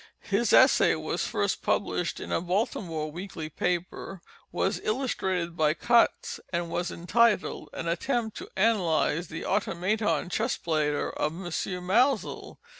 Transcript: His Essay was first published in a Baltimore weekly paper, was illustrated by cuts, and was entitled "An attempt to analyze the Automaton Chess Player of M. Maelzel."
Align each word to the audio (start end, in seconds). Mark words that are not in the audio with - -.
His 0.31 0.51
Essay 0.51 0.95
was 0.95 1.27
first 1.27 1.61
published 1.61 2.19
in 2.19 2.31
a 2.31 2.41
Baltimore 2.41 3.11
weekly 3.11 3.49
paper, 3.49 4.19
was 4.51 4.79
illustrated 4.83 5.55
by 5.55 5.75
cuts, 5.75 6.39
and 6.51 6.71
was 6.71 6.89
entitled 6.91 7.69
"An 7.71 7.87
attempt 7.87 8.35
to 8.37 8.49
analyze 8.55 9.27
the 9.27 9.45
Automaton 9.45 10.27
Chess 10.29 10.57
Player 10.57 11.11
of 11.11 11.33
M. 11.33 11.51
Maelzel." 11.85 12.57